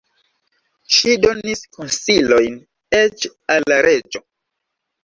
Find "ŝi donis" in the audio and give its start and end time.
0.95-1.61